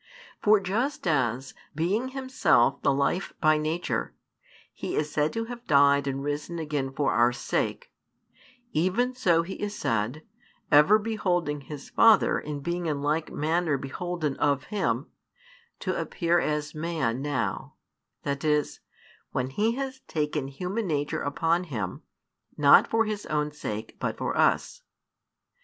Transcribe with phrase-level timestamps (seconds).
[0.41, 4.15] For just as, being Himself the Life by Nature,
[4.73, 7.91] He is said to have died and risen again for our sake,
[8.71, 10.23] even so He is said,
[10.71, 15.05] ever beholding His Father and being in like manner beholden of Him,
[15.81, 17.75] to appear as Man now,
[18.23, 18.79] that is,
[19.33, 22.01] when He has taken human nature upon Him,
[22.57, 24.81] not for His own sake but for us.